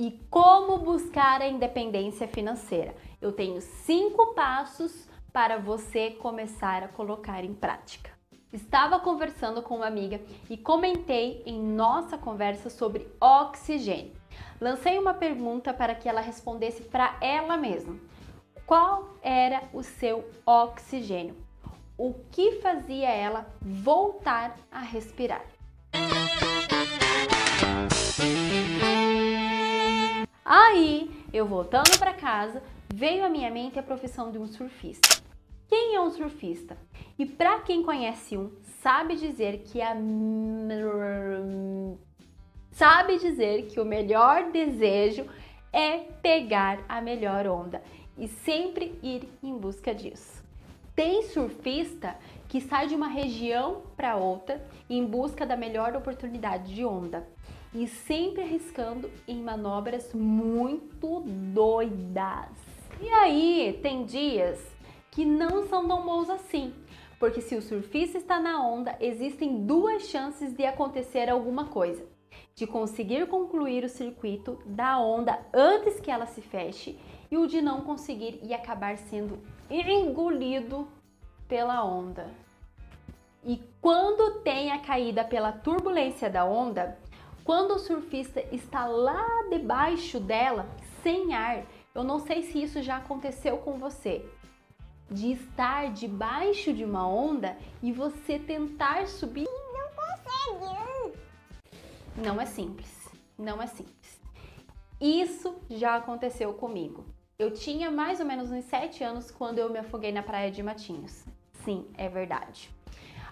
[0.00, 2.94] E como buscar a independência financeira?
[3.20, 8.10] Eu tenho cinco passos para você começar a colocar em prática.
[8.50, 10.18] Estava conversando com uma amiga
[10.48, 14.14] e comentei em nossa conversa sobre oxigênio.
[14.58, 17.94] Lancei uma pergunta para que ela respondesse para ela mesma.
[18.64, 21.36] Qual era o seu oxigênio?
[21.98, 25.44] O que fazia ela voltar a respirar?
[31.32, 32.62] Eu voltando para casa,
[32.92, 35.22] veio à minha mente a profissão de um surfista.
[35.68, 36.76] Quem é um surfista?
[37.16, 38.50] E para quem conhece um,
[38.82, 39.94] sabe dizer que a
[42.72, 45.24] sabe dizer que o melhor desejo
[45.72, 47.80] é pegar a melhor onda
[48.18, 50.42] e sempre ir em busca disso.
[50.96, 52.16] Tem surfista
[52.48, 57.26] que sai de uma região para outra em busca da melhor oportunidade de onda
[57.74, 62.48] e sempre arriscando em manobras muito doidas.
[63.00, 64.60] E aí, tem dias
[65.10, 66.74] que não são tão bons assim.
[67.18, 72.04] Porque se o surfista está na onda, existem duas chances de acontecer alguma coisa.
[72.54, 76.98] De conseguir concluir o circuito da onda antes que ela se feche
[77.30, 79.38] e o de não conseguir e acabar sendo
[79.70, 80.88] engolido
[81.46, 82.30] pela onda.
[83.44, 86.98] E quando tem a caída pela turbulência da onda,
[87.44, 90.68] quando o surfista está lá debaixo dela,
[91.02, 94.24] sem ar, eu não sei se isso já aconteceu com você
[95.10, 99.46] de estar debaixo de uma onda e você tentar subir.
[99.72, 101.18] Não consegue.
[102.16, 103.08] Não é simples.
[103.36, 104.20] Não é simples.
[105.00, 107.04] Isso já aconteceu comigo.
[107.38, 110.62] Eu tinha mais ou menos uns 7 anos quando eu me afoguei na praia de
[110.62, 111.24] Matinhos.
[111.64, 112.70] Sim, é verdade.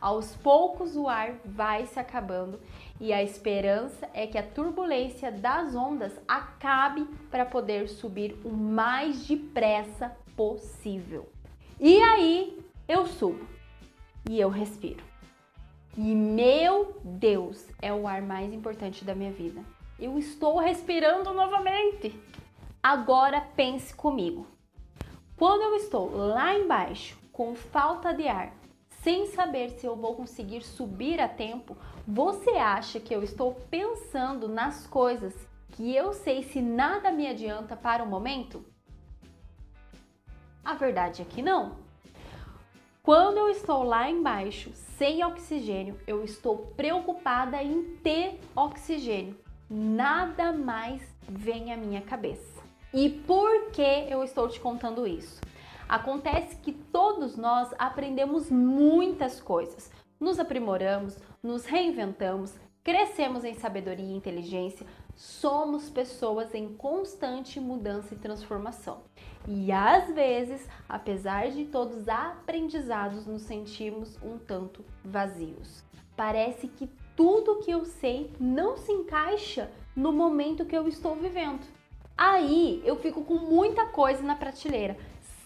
[0.00, 2.60] Aos poucos o ar vai se acabando
[3.00, 9.26] e a esperança é que a turbulência das ondas acabe para poder subir o mais
[9.26, 11.28] depressa possível.
[11.80, 12.58] E aí
[12.88, 13.46] eu subo
[14.28, 15.04] e eu respiro.
[15.96, 19.62] E meu Deus, é o ar mais importante da minha vida.
[19.98, 22.20] Eu estou respirando novamente.
[22.82, 24.46] Agora pense comigo.
[25.36, 28.52] Quando eu estou lá embaixo com falta de ar,
[29.06, 34.48] sem saber se eu vou conseguir subir a tempo, você acha que eu estou pensando
[34.48, 35.32] nas coisas
[35.68, 38.66] que eu sei se nada me adianta para o momento?
[40.64, 41.76] A verdade é que não.
[43.00, 49.38] Quando eu estou lá embaixo sem oxigênio, eu estou preocupada em ter oxigênio.
[49.70, 52.60] Nada mais vem à minha cabeça.
[52.92, 55.40] E por que eu estou te contando isso?
[55.88, 64.16] Acontece que todos nós aprendemos muitas coisas, nos aprimoramos, nos reinventamos, crescemos em sabedoria e
[64.16, 69.02] inteligência, somos pessoas em constante mudança e transformação.
[69.46, 75.84] E às vezes, apesar de todos os aprendizados, nos sentimos um tanto vazios.
[76.16, 81.64] Parece que tudo que eu sei não se encaixa no momento que eu estou vivendo.
[82.18, 84.96] Aí eu fico com muita coisa na prateleira,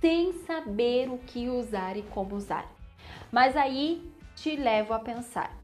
[0.00, 2.70] sem saber o que usar e como usar.
[3.30, 5.56] Mas aí te levo a pensar.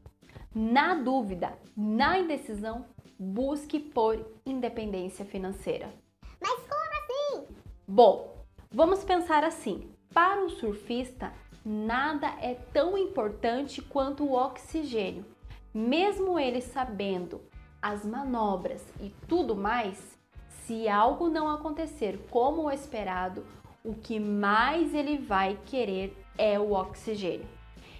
[0.53, 2.85] Na dúvida, na indecisão,
[3.17, 5.93] busque por independência financeira.
[6.41, 7.55] Mas como assim?
[7.87, 15.25] Bom, vamos pensar assim: para o surfista, nada é tão importante quanto o oxigênio.
[15.73, 17.41] Mesmo ele sabendo
[17.81, 20.17] as manobras e tudo mais,
[20.65, 23.45] se algo não acontecer como o esperado,
[23.85, 27.47] o que mais ele vai querer é o oxigênio.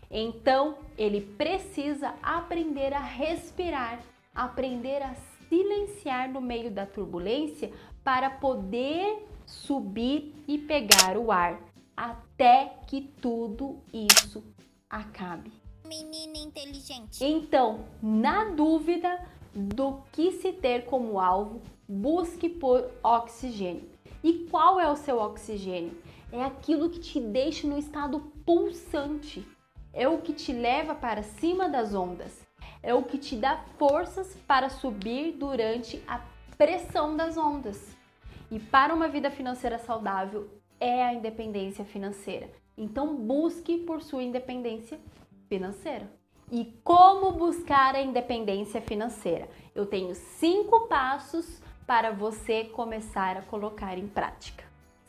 [0.10, 4.00] Então, ele precisa aprender a respirar
[4.36, 5.16] aprender a
[5.48, 7.72] silenciar no meio da turbulência
[8.04, 11.62] para poder subir e pegar o ar
[11.96, 14.44] até que tudo isso
[14.90, 15.52] acabe.
[15.86, 17.24] Menina inteligente.
[17.24, 23.95] Então, na dúvida do que se ter como alvo, busque por oxigênio.
[24.26, 25.98] E qual é o seu oxigênio?
[26.32, 29.48] É aquilo que te deixa no estado pulsante.
[29.94, 32.46] É o que te leva para cima das ondas
[32.86, 36.22] é o que te dá forças para subir durante a
[36.56, 37.98] pressão das ondas.
[38.52, 40.48] E para uma vida financeira saudável
[40.80, 42.48] é a independência financeira.
[42.78, 45.00] Então busque por sua independência
[45.50, 46.08] financeira.
[46.52, 49.50] E como buscar a independência financeira?
[49.74, 54.64] Eu tenho cinco passos para você começar a colocar em prática.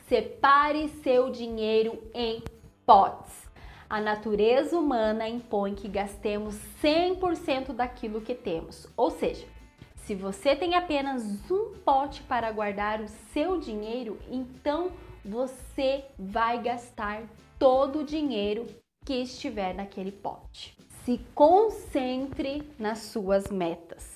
[0.08, 2.42] Separe seu dinheiro em
[2.84, 3.46] potes.
[3.88, 8.88] A natureza humana impõe que gastemos 100% daquilo que temos.
[8.96, 9.46] Ou seja,
[10.06, 14.92] Se você tem apenas um pote para guardar o seu dinheiro, então
[15.24, 17.24] você vai gastar
[17.58, 18.66] todo o dinheiro
[19.04, 20.78] que estiver naquele pote.
[21.04, 24.15] Se concentre nas suas metas.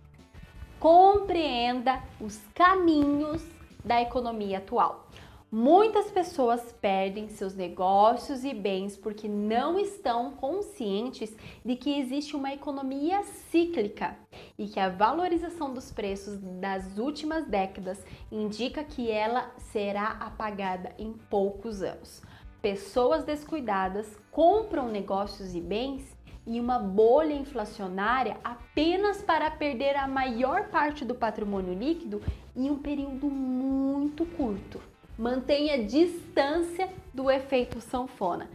[0.83, 3.41] Compreenda os caminhos
[3.85, 5.07] da economia atual.
[5.49, 11.33] Muitas pessoas perdem seus negócios e bens porque não estão conscientes
[11.63, 14.17] de que existe uma economia cíclica
[14.59, 21.13] e que a valorização dos preços das últimas décadas indica que ela será apagada em
[21.13, 22.21] poucos anos
[22.63, 26.15] pessoas descuidadas compram negócios e bens
[26.45, 32.21] em uma bolha inflacionária apenas para perder a maior parte do patrimônio líquido
[32.55, 34.81] em um período muito curto.
[35.17, 38.49] Mantenha distância do efeito sanfona.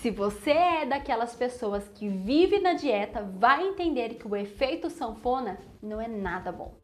[0.00, 5.58] Se você é daquelas pessoas que vive na dieta, vai entender que o efeito sanfona
[5.82, 6.74] não é nada bom.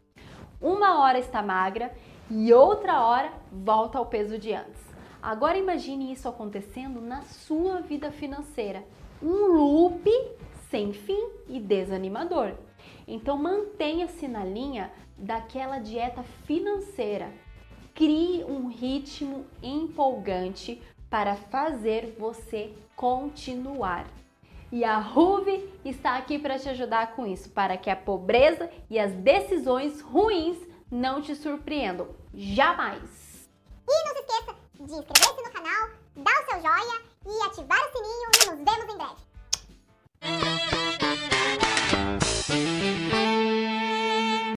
[0.61, 1.93] Uma hora está magra
[2.31, 4.81] e outra hora volta ao peso de antes.
[5.23, 8.83] Agora imagine isso acontecendo na sua vida financeira.
[9.23, 10.11] Um loop
[10.71, 12.55] sem fim e desanimador.
[13.07, 17.33] Então mantenha-se na linha daquela dieta financeira.
[17.95, 20.81] Crie um ritmo empolgante
[21.11, 24.07] para fazer você continuar.
[24.73, 29.01] E a Ruve está aqui para te ajudar com isso, para que a pobreza e
[29.01, 30.57] as decisões ruins
[30.89, 32.09] não te surpreendam.
[32.33, 33.49] Jamais!
[33.89, 37.93] E não se esqueça de inscrever-se no canal, dar o seu joinha e ativar o
[37.93, 40.50] sininho e nos vemos em breve.
[41.91, 43.20] Thank you.